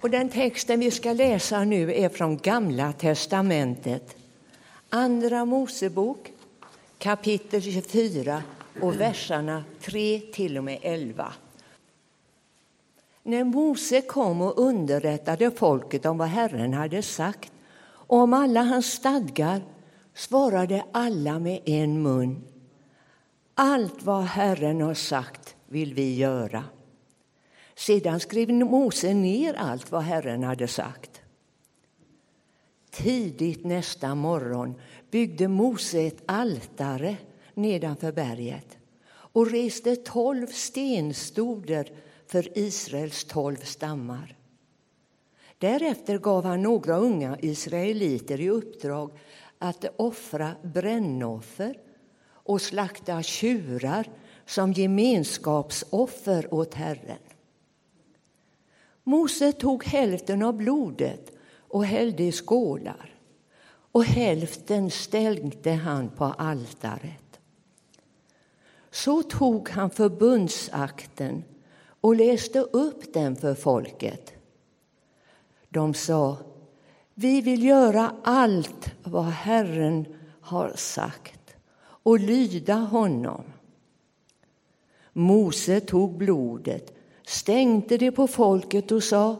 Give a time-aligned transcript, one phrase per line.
[0.00, 4.16] Och den texten vi ska läsa nu är från Gamla testamentet.
[4.88, 6.32] Andra Mosebok,
[6.98, 8.42] kapitel 24
[8.80, 11.32] och verserna 3 till och med 11.
[13.22, 18.86] När Mose kom och underrättade folket om vad Herren hade sagt och om alla hans
[18.86, 19.62] stadgar
[20.14, 22.42] svarade alla med en mun.
[23.54, 26.64] Allt vad Herren har sagt vill vi göra.
[27.80, 31.20] Sedan skrev Mose ner allt vad Herren hade sagt.
[32.90, 34.74] Tidigt nästa morgon
[35.10, 37.16] byggde Mose ett altare
[37.54, 41.92] nedanför berget och reste tolv stenstoder
[42.26, 44.36] för Israels tolv stammar.
[45.58, 49.10] Därefter gav han några unga israeliter i uppdrag
[49.58, 51.78] att offra brännoffer
[52.22, 54.08] och slakta tjurar
[54.46, 57.18] som gemenskapsoffer åt Herren.
[59.04, 61.32] Mose tog hälften av blodet
[61.68, 63.14] och hällde i skålar
[63.92, 67.40] och hälften stängde han på altaret.
[68.90, 71.44] Så tog han förbundsakten
[72.00, 74.32] och läste upp den för folket.
[75.68, 76.36] De sa,
[77.14, 80.06] vi vill göra allt vad Herren
[80.40, 83.44] har sagt och lyda honom.
[85.12, 86.94] Mose tog blodet,
[87.30, 89.36] stänkte de på folket och sa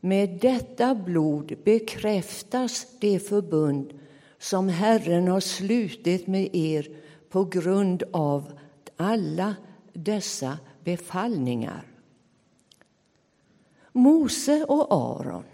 [0.00, 3.92] med detta blod bekräftas det förbund
[4.38, 6.88] som Herren har slutit med er
[7.28, 8.52] på grund av
[8.96, 9.56] alla
[9.92, 11.86] dessa befallningar.
[13.92, 15.44] Mose och Aron,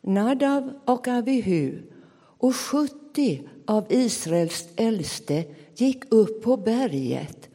[0.00, 1.82] Nadav och Abihu
[2.38, 7.48] och 70 av Israels äldste gick upp på berget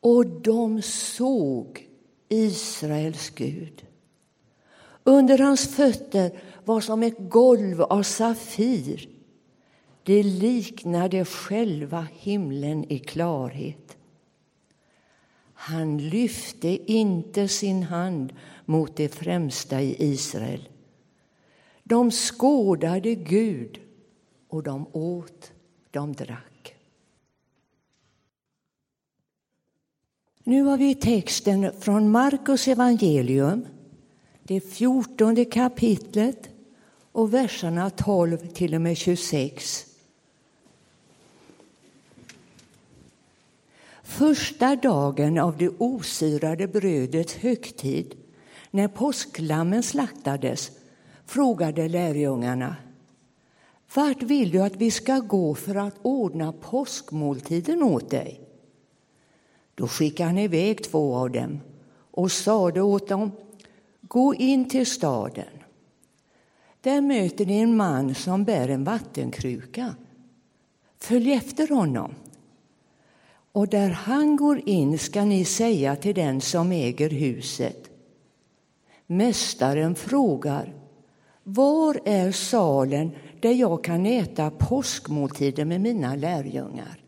[0.00, 1.87] och de såg
[2.28, 3.84] Israels Gud.
[5.04, 9.08] Under hans fötter var som ett golv av safir.
[10.02, 13.96] Det liknade själva himlen i klarhet.
[15.54, 18.32] Han lyfte inte sin hand
[18.64, 20.68] mot det främsta i Israel.
[21.84, 23.80] De skådade Gud
[24.48, 25.52] och de åt,
[25.90, 26.77] de drack.
[30.48, 33.66] Nu har vi texten från Markus evangelium,
[34.42, 36.48] det fjortonde kapitlet
[37.12, 39.86] och verserna 12 till och med 26.
[44.02, 48.14] Första dagen av det osyrade brödets högtid,
[48.70, 50.70] när påsklammen slaktades,
[51.26, 52.76] frågade lärjungarna
[53.94, 58.47] vart vill du att vi ska gå för att ordna påskmåltiden åt dig?
[59.78, 61.60] Då skickade han iväg två av dem
[62.10, 63.30] och sade åt dem
[64.00, 65.44] Gå in till staden.
[66.80, 69.94] Där möter ni en man som bär en vattenkruka.
[70.98, 72.14] Följ efter honom.
[73.52, 77.90] Och där han går in ska ni säga till den som äger huset.
[79.06, 80.74] Mästaren frågar
[81.42, 83.10] var är salen
[83.40, 87.07] där jag kan äta påskmåltiden med mina lärjungar?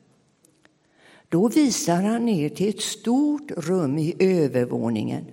[1.30, 5.24] Då visar han ner till ett stort rum i övervåningen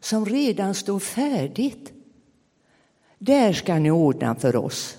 [0.00, 1.92] som redan står färdigt.
[3.18, 4.98] Där ska ni ordna för oss.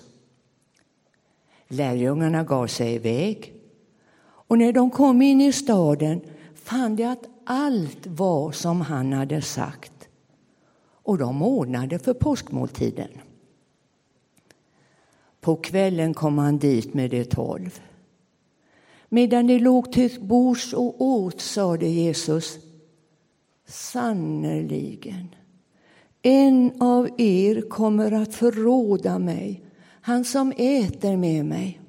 [1.68, 3.54] Lärjungarna gav sig iväg
[4.20, 6.22] och när de kom in i staden
[6.56, 10.10] fann de att allt var som han hade sagt
[11.04, 13.10] och de ordnade för påskmåltiden.
[15.42, 17.82] På kvällen kom han dit med de tolv.
[19.10, 22.60] Medan de låg till bords och åt sade Jesus
[23.68, 25.36] Sannerligen,
[26.22, 29.64] en av er kommer att förråda mig,
[30.02, 31.80] han som äter med mig.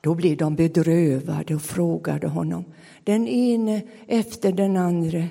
[0.00, 2.64] Då blev de bedrövade och frågade honom,
[3.04, 5.24] den ene efter den andra.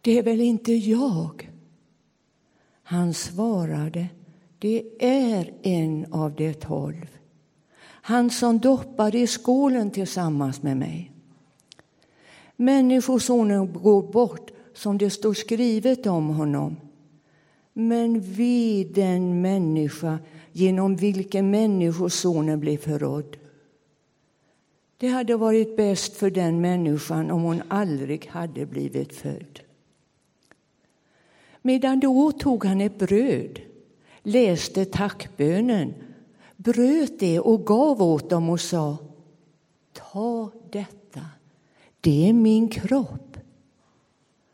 [0.00, 1.50] Det är väl inte jag?
[2.82, 4.08] Han svarade,
[4.58, 7.19] det är en av de tolv.
[8.10, 11.12] Han som doppade i skålen tillsammans med mig.
[12.56, 16.76] Människosonen går bort som det står skrivet om honom.
[17.72, 20.18] Men vid den människa
[20.52, 23.36] genom vilken Människosonen blir förrådd.
[24.96, 29.60] Det hade varit bäst för den människan om hon aldrig hade blivit född.
[31.62, 33.60] Medan då tog han ett bröd,
[34.22, 35.94] läste tackbönen,
[36.62, 38.96] bröt det och gav åt dem och sa
[39.92, 41.20] Ta detta,
[42.00, 43.36] det är min kropp.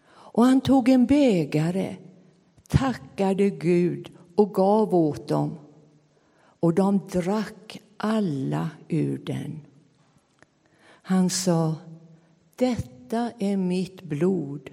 [0.09, 1.97] Och han tog en bägare,
[2.69, 5.59] tackade Gud och gav åt dem
[6.61, 9.61] och de drack alla ur den.
[11.03, 11.75] Han sa,
[12.57, 14.71] detta är mitt blod,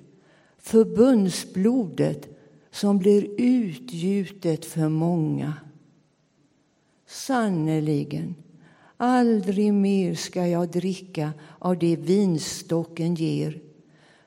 [0.58, 2.28] förbundsblodet
[2.72, 5.54] som blir utgjutet för många.
[7.14, 8.36] Sannerligen,
[8.98, 13.62] aldrig mer ska jag dricka av det vinstocken ger,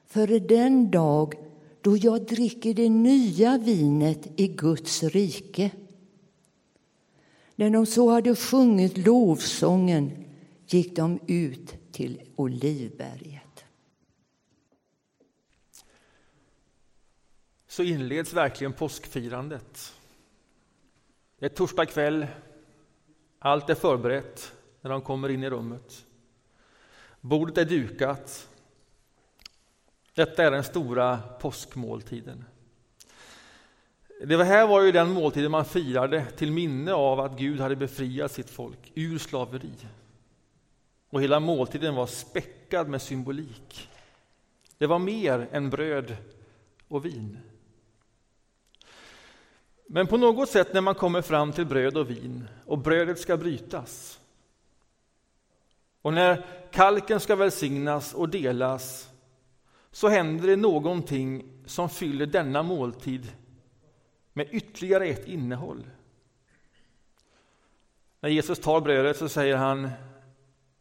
[0.07, 1.35] för den dag
[1.81, 5.71] då jag dricker det nya vinet i Guds rike.
[7.57, 10.25] När de så hade sjungit lovsången
[10.67, 13.65] gick de ut till Olivberget.
[17.69, 19.93] Så inleds verkligen påskfirandet.
[21.39, 22.27] Det är torsdag kväll.
[23.47, 26.07] Allt är förberett när de kommer in i rummet.
[27.21, 28.49] Bordet är dukat.
[30.15, 32.45] Detta är den stora påskmåltiden.
[34.25, 38.33] Det här var ju den måltiden man firade till minne av att Gud hade befriat
[38.33, 39.75] sitt folk ur slaveri.
[41.11, 43.89] Och hela måltiden var späckad med symbolik.
[44.79, 46.17] Det var mer än bröd
[46.89, 47.39] och vin.
[49.87, 53.37] Men på något sätt när man kommer fram till bröd och vin och brödet ska
[53.37, 54.21] brytas
[56.07, 59.11] och när kalken ska välsignas och delas
[59.91, 63.33] så händer det någonting som fyller denna måltid
[64.33, 65.87] med ytterligare ett innehåll.
[68.21, 69.91] När Jesus tar brödet så säger han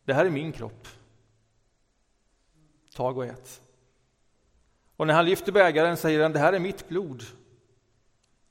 [0.03, 0.87] Det här är min kropp.
[2.95, 3.61] Tag och ät.
[4.95, 7.23] Och när han lyfter bägaren säger han Det här är mitt blod.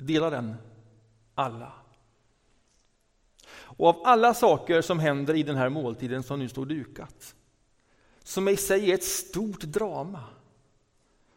[0.07, 0.55] Dela den,
[1.35, 1.73] alla.
[3.47, 7.35] Och av alla saker som händer i den här måltiden som nu står dukat,
[8.23, 10.25] som i sig är ett stort drama,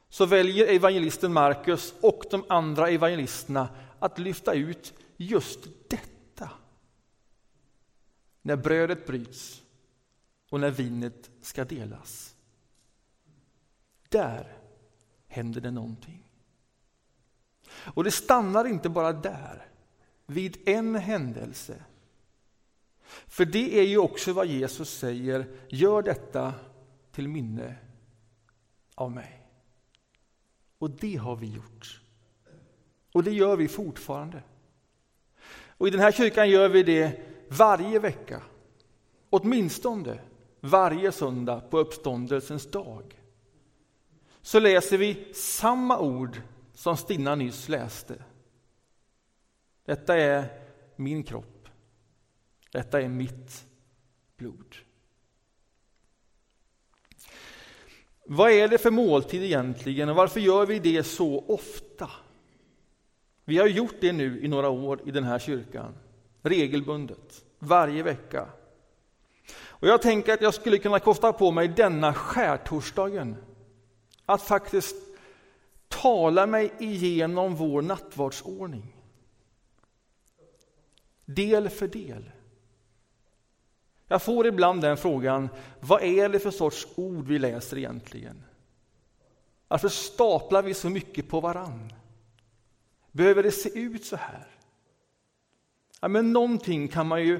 [0.09, 3.69] så väljer evangelisten Markus och de andra evangelisterna
[3.99, 5.59] att lyfta ut just
[5.89, 6.49] detta.
[8.41, 9.61] När brödet bryts
[10.49, 12.35] och när vinet ska delas.
[14.09, 14.57] Där
[15.27, 16.26] händer det någonting.
[17.79, 19.65] Och det stannar inte bara där,
[20.25, 21.83] vid en händelse.
[23.27, 26.53] För det är ju också vad Jesus säger, gör detta
[27.11, 27.75] till minne
[28.95, 29.47] av mig.
[30.77, 32.01] Och det har vi gjort.
[33.11, 34.43] Och det gör vi fortfarande.
[35.67, 38.41] Och i den här kyrkan gör vi det varje vecka.
[39.29, 40.19] Åtminstone
[40.59, 43.21] varje söndag på uppståndelsens dag.
[44.41, 46.41] Så läser vi samma ord
[46.77, 48.15] som Stina nyss läste.
[49.85, 50.45] Detta är
[50.95, 51.69] min kropp.
[52.71, 53.65] Detta är mitt
[54.37, 54.75] blod.
[58.25, 62.09] Vad är det för måltid egentligen och varför gör vi det så ofta?
[63.45, 65.97] Vi har gjort det nu i några år i den här kyrkan,
[66.41, 68.47] regelbundet, varje vecka.
[69.55, 73.35] Och jag tänker att jag skulle kunna kosta på mig denna skärtorsdagen
[74.25, 75.06] att faktiskt
[75.87, 78.95] tala mig igenom vår nattvardsordning.
[81.25, 82.31] Del för del.
[84.07, 85.49] Jag får ibland den frågan,
[85.79, 88.43] vad är det för sorts ord vi läser egentligen?
[89.67, 91.93] Varför staplar vi så mycket på varann?
[93.11, 94.47] Behöver det se ut så här?
[95.99, 97.39] Ja, men någonting kan man ju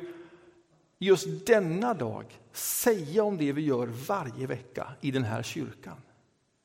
[0.97, 6.01] just denna dag säga om det vi gör varje vecka i den här kyrkan.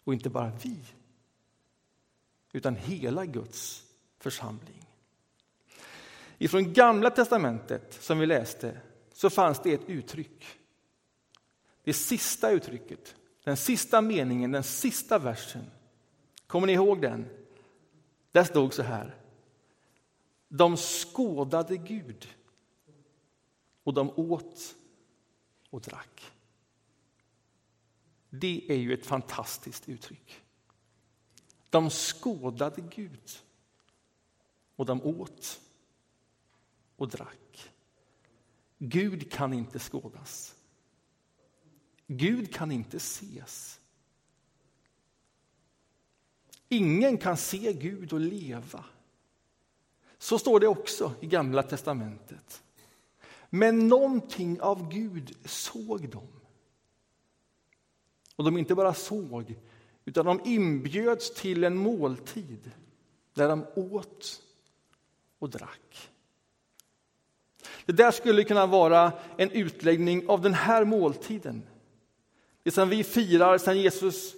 [0.05, 0.77] Och inte bara vi,
[2.53, 3.85] utan hela Guds
[4.19, 4.87] församling.
[6.39, 8.81] Ifrån Gamla testamentet, som vi läste,
[9.13, 10.47] så fanns det ett uttryck.
[11.85, 15.65] Det sista uttrycket, den sista meningen, den sista versen.
[16.47, 17.29] Kommer ni ihåg den?
[18.33, 19.17] Där stod så här.
[20.49, 22.29] De skådade Gud
[23.83, 24.75] och de åt
[25.71, 26.33] och drack.
[28.31, 30.42] Det är ju ett fantastiskt uttryck.
[31.73, 33.31] De skådade Gud
[34.77, 35.61] och de åt
[36.97, 37.73] och drack.
[38.79, 40.55] Gud kan inte skådas.
[42.07, 43.81] Gud kan inte ses.
[46.69, 48.85] Ingen kan se Gud och leva.
[50.19, 52.63] Så står det också i Gamla testamentet.
[53.51, 56.29] Men någonting av Gud såg de.
[58.37, 59.59] Och de inte bara såg,
[60.05, 62.71] utan de inbjöds till en måltid
[63.35, 64.43] där de åt
[65.39, 66.11] och drack.
[67.87, 71.63] Det där skulle kunna vara en utläggning av den här måltiden.
[72.63, 74.35] Det som vi firar sen Jesus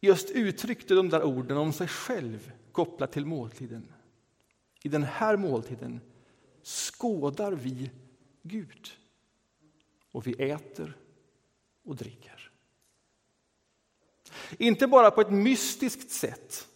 [0.00, 3.92] just uttryckte de där orden om sig själv kopplat till måltiden.
[4.82, 6.00] I den här måltiden
[6.62, 7.90] skådar vi
[8.42, 8.90] Gud
[10.12, 10.96] och vi äter
[11.84, 12.33] och dricker.
[14.58, 16.68] Inte bara på ett mystiskt sätt,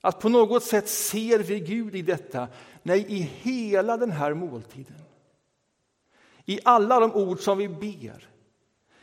[0.00, 2.48] att på något sätt ser vi Gud i detta.
[2.82, 4.96] Nej, i hela den här måltiden.
[6.44, 8.28] I alla de ord som vi ber,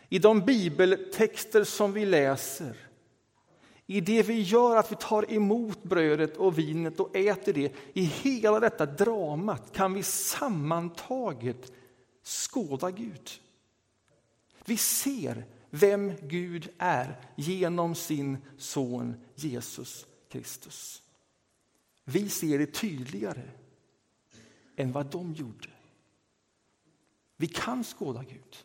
[0.10, 2.76] i de bibeltexter som vi läser
[3.86, 8.02] i det vi gör, att vi tar emot brödet och vinet och äter det, i
[8.02, 11.72] hela detta dramat kan vi sammantaget
[12.24, 13.30] skåda Gud.
[14.66, 21.04] Vi ser vem Gud är genom sin son Jesus Kristus.
[22.04, 23.52] Vi ser det tydligare
[24.76, 25.70] än vad de gjorde.
[27.38, 28.58] Vi kan skåda Gud.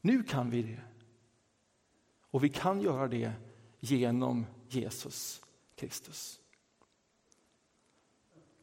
[0.00, 0.80] Nu kan vi det.
[2.30, 3.32] Och vi kan göra det
[3.80, 5.42] genom Jesus
[5.74, 6.40] Kristus.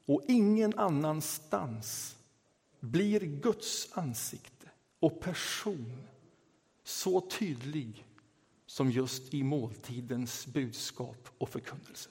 [0.05, 2.15] Och ingen annanstans
[2.79, 4.69] blir Guds ansikte
[4.99, 6.07] och person
[6.89, 8.05] så tydlig
[8.65, 12.09] som just i måltidens budskap och förkunnelse.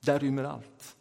[0.00, 0.96] Där rymmer allt.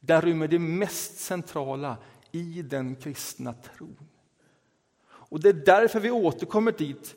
[0.00, 1.96] Där rymmer det mest centrala
[2.32, 4.08] i den kristna tron.
[5.02, 7.16] Och Det är därför vi återkommer dit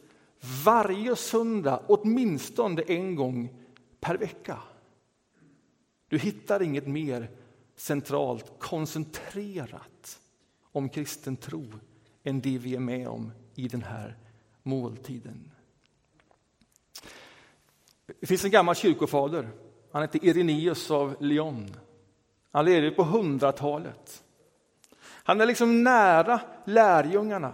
[0.65, 3.63] varje söndag, åtminstone en gång
[3.99, 4.59] per vecka.
[6.07, 7.31] Du hittar inget mer
[7.75, 10.21] centralt, koncentrerat
[10.71, 11.65] om kristen tro
[12.23, 14.15] än det vi är med om i den här
[14.63, 15.51] måltiden.
[18.19, 19.49] Det finns en gammal kyrkofader.
[19.91, 21.75] Han heter Irenaeus av Lyon.
[22.51, 24.23] Han levde på hundratalet.
[24.99, 27.53] Han är liksom nära lärjungarna.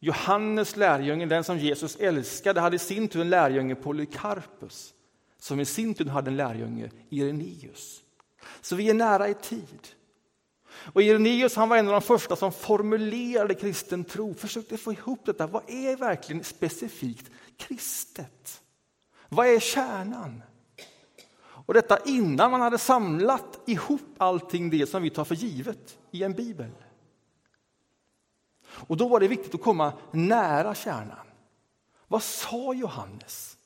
[0.00, 4.94] Johannes lärjunge, den som Jesus älskade, hade i sin tur en lärjunge Polycarpus
[5.38, 8.02] som i sin tur hade en lärjunge Irenaeus.
[8.60, 9.88] Så vi är nära i tid.
[10.92, 15.20] Och Irenaeus han var en av de första som formulerade kristen tro, försökte få ihop
[15.26, 15.46] detta.
[15.46, 18.62] Vad är verkligen specifikt kristet?
[19.28, 20.42] Vad är kärnan?
[21.68, 26.22] Och detta innan man hade samlat ihop allting det som vi tar för givet i
[26.22, 26.70] en bibel.
[28.68, 31.26] Och då var det viktigt att komma nära kärnan.
[32.08, 33.56] Vad sa Johannes?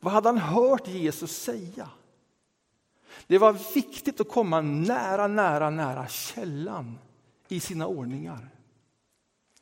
[0.00, 1.90] Vad hade han hört Jesus säga?
[3.26, 6.98] Det var viktigt att komma nära, nära, nära källan
[7.48, 8.50] i sina ordningar.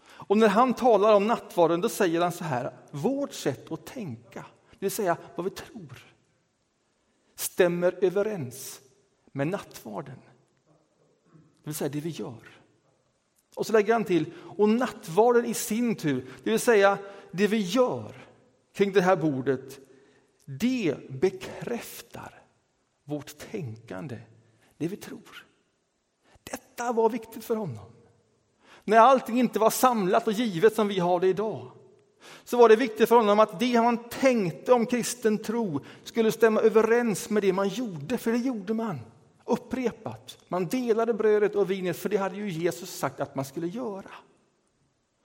[0.02, 4.46] Och när han talar om nattvarden då säger han så här, vårt sätt att tänka,
[4.70, 6.04] det vill säga vad vi tror,
[7.34, 8.80] stämmer överens
[9.32, 10.20] med nattvarden.
[11.34, 12.60] Det vill säga det vi gör.
[13.56, 16.98] Och så lägger han till, och nattvarden i sin tur, det vill säga
[17.30, 18.14] det vi gör
[18.75, 19.78] kring det här bordet,
[20.44, 22.42] det bekräftar
[23.06, 24.18] vårt tänkande,
[24.76, 25.46] det vi tror.
[26.44, 27.92] Detta var viktigt för honom.
[28.84, 31.70] När allting inte var samlat och givet som vi har det idag
[32.44, 36.60] så var det viktigt för honom att det han tänkte om kristen tro skulle stämma
[36.60, 39.00] överens med det man gjorde, för det gjorde man
[39.44, 40.38] upprepat.
[40.48, 44.10] Man delade brödet och vinet, för det hade ju Jesus sagt att man skulle göra.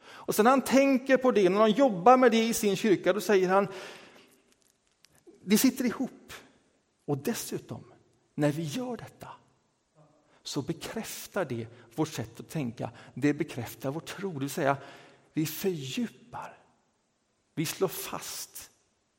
[0.03, 3.13] Och sen när han tänker på det, när han jobbar med det i sin kyrka,
[3.13, 3.67] då säger han
[5.43, 6.33] det sitter ihop.
[7.05, 7.83] Och dessutom,
[8.35, 9.27] när vi gör detta
[10.43, 12.91] så bekräftar det vårt sätt att tänka.
[13.13, 14.77] Det bekräftar vår tro, det vill säga
[15.33, 16.57] vi fördjupar,
[17.55, 18.71] vi slår fast,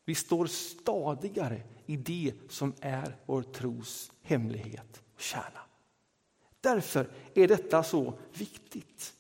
[0.05, 5.61] vi står stadigare i det som är vår tros hemlighet och kärna.
[6.61, 9.15] Därför är detta så viktigt.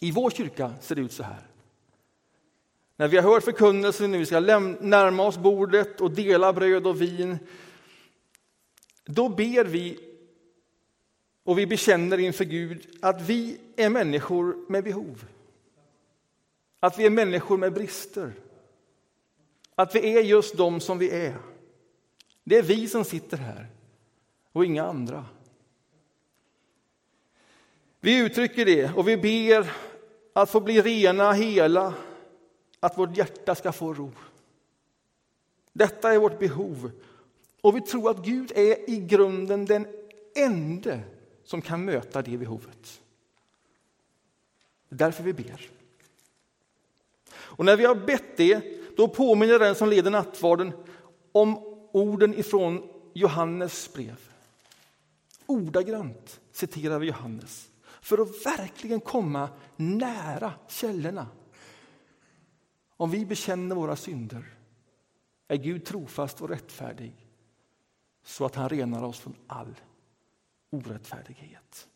[0.00, 1.51] I vår kyrka ser det ut så här.
[2.96, 7.02] När vi har hört förkunnelsen, när vi ska närma oss bordet och dela bröd och
[7.02, 7.38] vin,
[9.04, 9.98] då ber vi
[11.44, 15.24] och vi bekänner inför Gud att vi är människor med behov.
[16.80, 18.32] Att vi är människor med brister.
[19.74, 21.36] Att vi är just de som vi är.
[22.44, 23.66] Det är vi som sitter här
[24.52, 25.24] och inga andra.
[28.00, 29.72] Vi uttrycker det och vi ber
[30.32, 31.94] att få bli rena, hela,
[32.82, 34.10] att vårt hjärta ska få ro.
[35.72, 36.90] Detta är vårt behov.
[37.60, 39.86] Och vi tror att Gud är i grunden den
[40.34, 41.00] ende
[41.44, 43.00] som kan möta det behovet.
[44.88, 45.70] Det är därför vi ber.
[47.32, 48.60] Och när vi har bett det,
[48.96, 50.72] då påminner den som leder nattvarden
[51.32, 51.58] om
[51.92, 54.20] orden ifrån Johannes brev.
[55.46, 57.68] Ordagrant citerar vi Johannes
[58.00, 61.26] för att verkligen komma nära källorna.
[62.96, 64.54] Om vi bekänner våra synder
[65.48, 67.26] är Gud trofast och rättfärdig
[68.24, 69.74] så att han renar oss från all
[70.70, 71.88] orättfärdighet.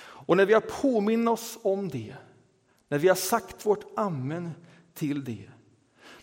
[0.00, 2.16] Och när vi har påminn oss om det,
[2.88, 4.50] när vi har sagt vårt amen
[4.94, 5.48] till det,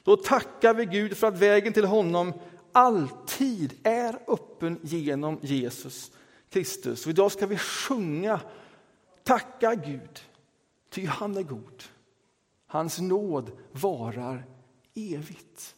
[0.03, 2.33] då tackar vi Gud för att vägen till honom
[2.71, 6.11] alltid är öppen genom Jesus
[6.49, 7.05] Kristus.
[7.05, 8.41] Och idag ska vi sjunga
[9.23, 10.19] Tacka Gud,
[10.89, 11.83] ty han är god.
[12.75, 14.45] Hans nåd varar
[14.95, 15.75] evigt.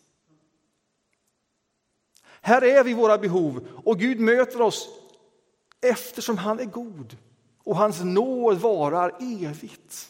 [2.41, 4.89] Här är vi våra behov och Gud möter oss
[5.81, 7.17] eftersom han är god
[7.63, 10.09] och hans nåd varar evigt.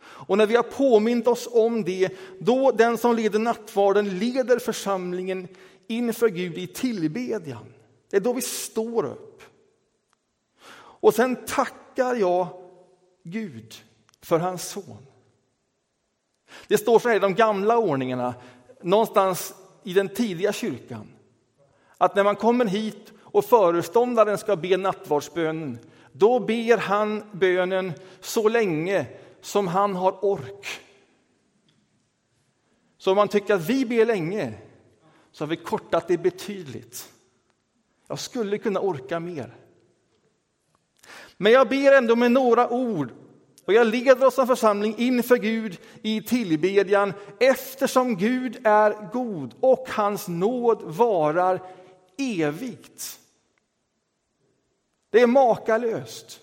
[0.00, 5.48] Och när vi har påmint oss om det, då den som leder nattvarden leder församlingen
[5.86, 7.72] inför Gud i tillbedjan.
[8.10, 9.42] Det är då vi står upp.
[10.72, 12.48] Och sen tackar jag
[13.22, 13.74] Gud
[14.20, 15.06] för hans son.
[16.68, 18.34] Det står så här i de gamla ordningarna,
[18.82, 19.54] någonstans
[19.84, 21.08] i den tidiga kyrkan,
[21.98, 25.78] att när man kommer hit och föreståndaren ska be nattvardsbönen,
[26.12, 29.06] då ber han bönen så länge
[29.40, 30.66] som han har ork.
[32.98, 34.54] Så om man tycker att vi ber länge,
[35.32, 37.12] så har vi kortat det betydligt.
[38.06, 39.56] Jag skulle kunna orka mer.
[41.36, 43.12] Men jag ber ändå med några ord
[43.64, 49.86] och jag leder oss som församling inför Gud i tillbedjan eftersom Gud är god och
[49.88, 51.62] hans nåd varar
[52.18, 53.20] evigt.
[55.10, 56.40] Det är makalöst.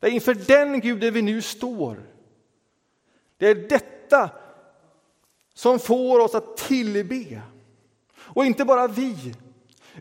[0.00, 2.02] Det är inför den Guden vi nu står.
[3.36, 4.30] Det är detta
[5.54, 7.42] som får oss att tillbe.
[8.16, 9.34] Och inte bara vi,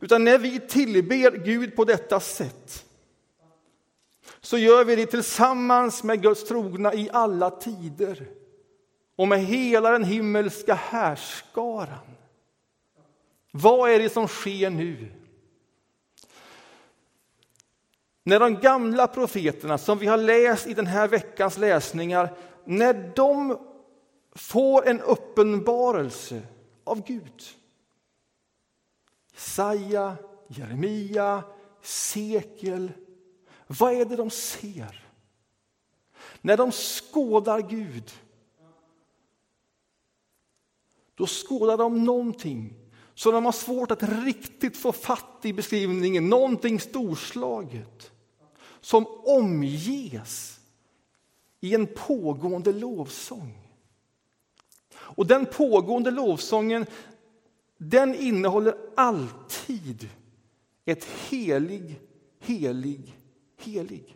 [0.01, 2.85] utan när vi tillber Gud på detta sätt
[4.43, 8.27] så gör vi det tillsammans med Guds trogna i alla tider
[9.15, 12.15] och med hela den himmelska härskaran.
[13.51, 15.11] Vad är det som sker nu?
[18.23, 22.33] När de gamla profeterna, som vi har läst i den här veckans läsningar,
[22.65, 23.57] när de
[24.35, 26.41] får en uppenbarelse
[26.83, 27.43] av Gud.
[29.33, 30.15] Jesaja,
[30.47, 31.43] Jeremia,
[31.81, 32.91] Sekel,
[33.79, 35.09] vad är det de ser?
[36.41, 38.11] När de skådar Gud,
[41.15, 42.73] då skådar de någonting
[43.15, 48.11] som de har svårt att riktigt få fatt i beskrivningen, någonting storslaget
[48.81, 50.59] som omges
[51.59, 53.59] i en pågående lovsång.
[54.93, 56.85] Och den pågående lovsången
[57.77, 60.09] den innehåller alltid
[60.85, 62.01] ett helig,
[62.39, 63.17] helig,
[63.63, 64.15] helig.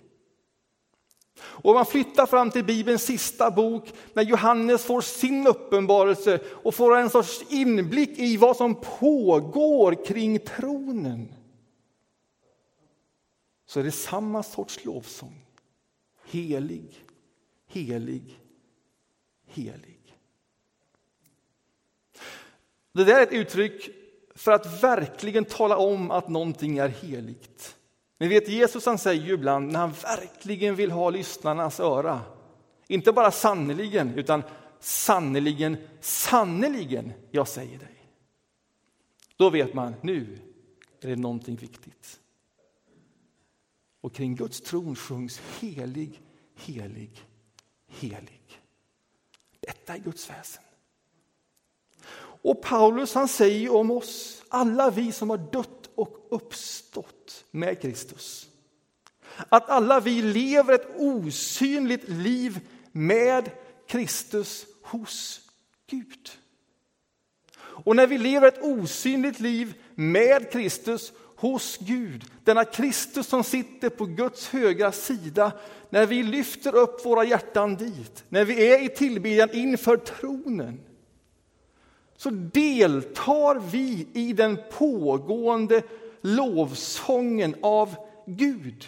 [1.40, 6.98] Och man flyttar fram till Bibelns sista bok när Johannes får sin uppenbarelse och får
[6.98, 11.34] en sorts inblick i vad som pågår kring tronen.
[13.66, 15.46] Så är det samma sorts lovsång.
[16.30, 17.06] Helig,
[17.68, 18.40] helig,
[19.46, 20.16] helig.
[22.92, 23.90] Det där är ett uttryck
[24.36, 27.77] för att verkligen tala om att någonting är heligt.
[28.18, 32.22] Ni vet, Jesus han säger ju ibland när han verkligen vill ha lyssnarnas öra,
[32.88, 34.44] inte bara sannoliken, utan
[34.80, 37.98] sannoliken, sannoliken, jag säger dig.
[39.38, 40.40] Då vet man, nu
[41.02, 42.20] är det någonting viktigt.
[44.02, 46.22] Och kring Guds tron sjungs helig,
[46.56, 47.26] helig,
[47.88, 48.62] helig.
[49.60, 50.64] Detta är Guds väsen.
[52.48, 58.48] Och Paulus han säger om oss, alla vi som har dött och uppstått med Kristus.
[59.50, 62.60] Att alla vi lever ett osynligt liv
[62.92, 63.50] med
[63.88, 65.42] Kristus hos
[65.90, 66.30] Gud.
[67.58, 73.90] Och när vi lever ett osynligt liv med Kristus hos Gud, denna Kristus som sitter
[73.90, 75.52] på Guds högra sida,
[75.90, 80.80] när vi lyfter upp våra hjärtan dit, när vi är i tillbedjan inför tronen,
[82.18, 85.82] så deltar vi i den pågående
[86.22, 88.88] lovsången av Gud.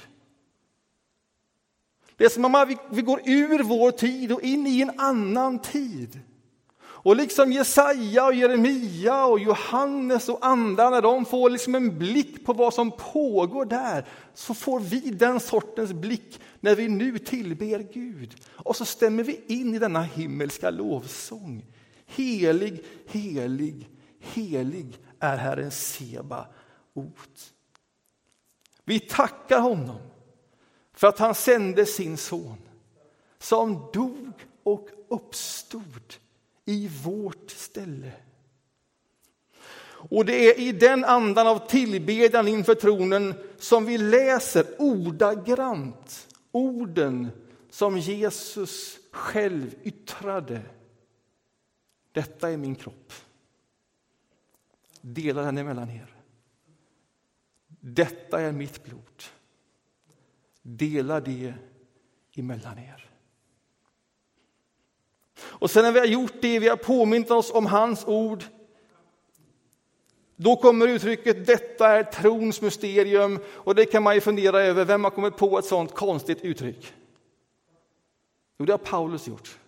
[2.15, 6.19] Det är som om vi går ur vår tid och in i en annan tid.
[7.01, 12.45] Och liksom Jesaja, och Jeremia, och Johannes och andra, när de får liksom en blick
[12.45, 17.93] på vad som pågår där, så får vi den sortens blick när vi nu tillber
[17.93, 18.35] Gud.
[18.51, 21.65] Och så stämmer vi in i denna himmelska lovsång.
[22.15, 26.47] Helig, helig, helig är Herren Seba
[26.93, 27.53] ot.
[28.85, 29.99] Vi tackar honom
[30.93, 32.57] för att han sände sin son
[33.39, 36.15] som dog och uppstod
[36.65, 38.11] i vårt ställe.
[40.09, 47.27] Och det är i den andan av tillbedjan inför tronen som vi läser ordagrant orden
[47.69, 50.61] som Jesus själv yttrade.
[52.11, 53.13] Detta är min kropp.
[55.01, 56.15] Dela den emellan er.
[57.67, 59.23] Detta är mitt blod.
[60.61, 61.53] Dela det
[62.35, 63.09] emellan er.
[65.41, 68.43] Och sen när vi har gjort det, vi har påmint oss om hans ord,
[70.35, 75.03] då kommer uttrycket detta är trons mysterium och det kan man ju fundera över, vem
[75.03, 76.93] har kommit på ett sånt konstigt uttryck?
[78.57, 79.59] Jo, det har Paulus gjort.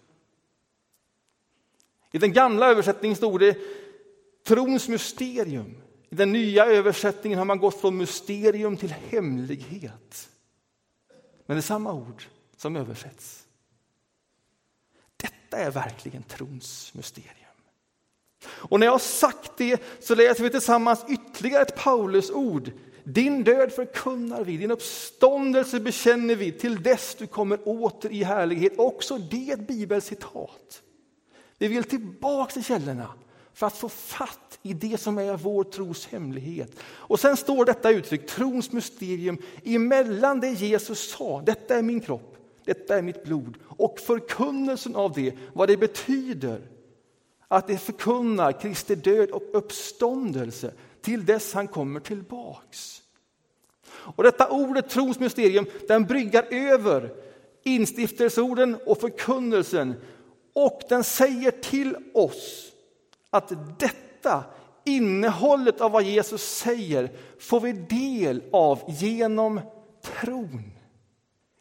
[2.12, 3.58] I den gamla översättningen stod det
[4.44, 5.78] trons mysterium.
[6.10, 10.30] I den nya översättningen har man gått från mysterium till hemlighet.
[11.46, 12.24] Men det är samma ord
[12.58, 13.48] som översätts.
[15.18, 17.36] Detta är verkligen trons mysterium.
[18.46, 22.72] Och när jag har sagt det så läser vi tillsammans ytterligare ett Paulusord.
[23.04, 28.74] Din död förkunnar vi, din uppståndelse bekänner vi till dess du kommer åter i härlighet.
[28.78, 30.82] Också det är ett bibelcitat.
[31.62, 33.08] Vi vill tillbaka till källorna
[33.54, 36.80] för att få fatt i det som är vår tros hemlighet.
[36.84, 42.38] Och sen står detta uttryck, trons mysterium, emellan det Jesus sa, detta är min kropp,
[42.66, 46.62] detta är mitt blod, och förkunnelsen av det, vad det betyder.
[47.48, 53.02] Att det förkunnar Kristi död och uppståndelse till dess han kommer tillbaks.
[53.92, 57.14] Och detta ordet trons mysterium, den bryggar över
[57.64, 59.96] instiftelseorden och förkunnelsen
[60.54, 62.72] och den säger till oss
[63.30, 64.44] att detta,
[64.86, 69.62] innehållet av vad Jesus säger, får vi del av genom
[70.02, 70.72] tron.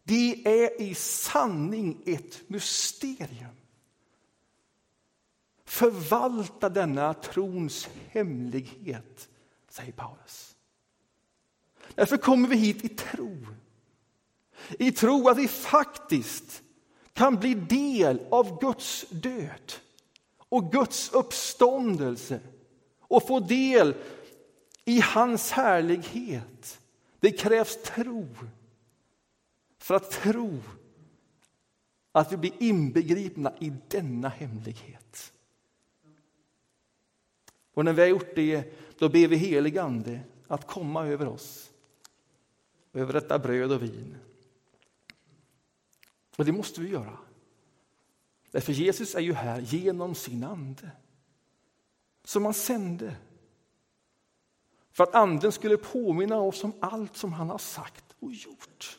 [0.03, 3.57] Det är i sanning ett mysterium.
[5.65, 9.29] Förvalta denna trons hemlighet,
[9.69, 10.57] säger Paulus.
[11.95, 13.47] Därför kommer vi hit i tro.
[14.79, 16.63] I tro att vi faktiskt
[17.13, 19.73] kan bli del av Guds död
[20.39, 22.41] och Guds uppståndelse
[23.01, 23.95] och få del
[24.85, 26.81] i hans härlighet.
[27.21, 28.29] Det krävs tro
[29.79, 30.59] för att tro
[32.13, 35.33] att vi blir inbegripna i denna hemlighet.
[37.75, 41.71] Och när vi har gjort det, då ber vi helig Ande att komma över oss,
[42.93, 44.17] över detta bröd och vin.
[46.37, 47.19] Och det måste vi göra.
[48.51, 50.91] Därför Jesus är ju här genom sin ande,
[52.25, 53.17] som han sände.
[54.93, 58.99] För att anden skulle påminna oss om allt som han har sagt och gjort.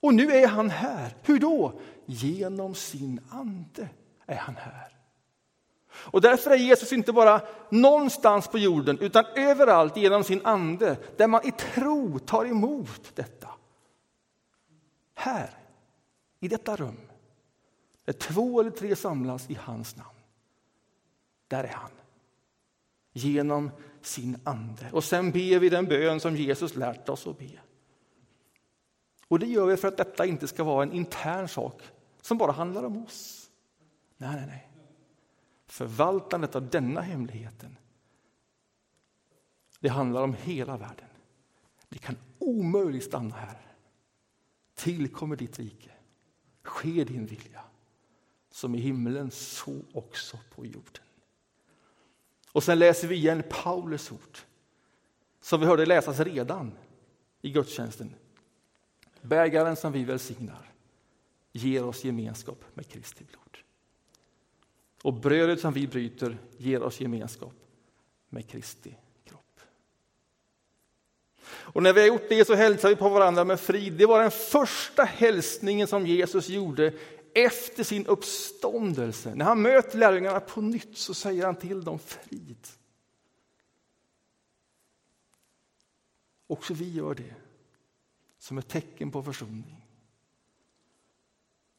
[0.00, 1.16] Och nu är han här.
[1.22, 1.80] Hur då?
[2.06, 3.88] Genom sin ande
[4.26, 4.96] är han här.
[5.92, 11.26] Och därför är Jesus inte bara någonstans på jorden utan överallt genom sin ande där
[11.26, 13.39] man i tro tar emot detta.
[15.20, 15.50] Här,
[16.38, 16.96] i detta rum,
[18.04, 20.18] där två eller tre samlas i hans namn.
[21.48, 21.90] Där är han.
[23.12, 23.70] Genom
[24.02, 24.90] sin ande.
[24.92, 27.50] Och sen ber vi den bön som Jesus lärt oss att be.
[29.28, 31.82] Och det gör vi för att detta inte ska vara en intern sak
[32.20, 33.50] som bara handlar om oss.
[34.16, 34.68] Nej, nej, nej.
[35.66, 37.76] Förvaltandet av denna hemligheten,
[39.80, 41.08] det handlar om hela världen.
[41.88, 43.69] Det kan omöjligt stanna här.
[44.80, 45.90] Tillkommer ditt rike.
[46.62, 47.64] Ske din vilja,
[48.50, 51.04] som i himlen så också på jorden.
[52.52, 54.38] Och sen läser vi igen Paulus ord,
[55.40, 56.72] som vi hörde läsas redan
[57.40, 58.14] i gudstjänsten.
[59.22, 60.72] Bägaren som vi välsignar
[61.52, 63.58] ger oss gemenskap med Kristi blod.
[65.02, 67.54] Och brödet som vi bryter ger oss gemenskap
[68.28, 68.96] med Kristi.
[71.52, 73.92] Och när vi har gjort det så hälsar vi på varandra med frid.
[73.92, 76.92] Det var den första hälsningen som Jesus gjorde
[77.34, 79.34] efter sin uppståndelse.
[79.34, 82.68] När han möter lärjungarna på nytt så säger han till dem frid.
[86.46, 87.34] Också vi gör det
[88.38, 89.86] som ett tecken på försoning.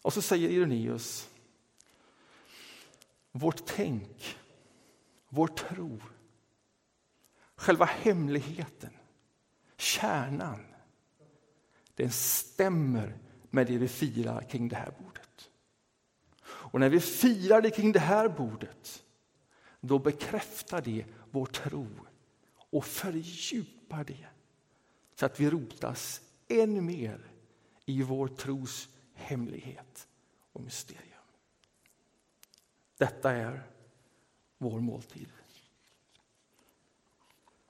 [0.01, 1.29] Och så säger Irenaeus
[3.31, 4.38] vårt tänk,
[5.29, 5.99] vår tro,
[7.55, 8.93] själva hemligheten,
[9.81, 10.65] kärnan,
[11.95, 13.17] den stämmer
[13.49, 15.49] med det vi firar kring det här bordet.
[16.43, 19.03] Och när vi firar det kring det här bordet,
[19.81, 21.87] då bekräftar det vår tro
[22.53, 24.27] och fördjupar det
[25.15, 27.31] så att vi rotas än mer
[27.85, 30.07] i vår tros hemlighet
[30.51, 31.07] och mysterium.
[32.97, 33.63] Detta är
[34.57, 35.29] vår måltid.